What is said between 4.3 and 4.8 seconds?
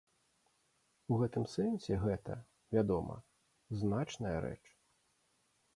рэч.